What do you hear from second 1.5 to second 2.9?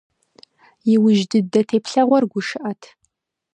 теплъэгъуэр гушыӀэт.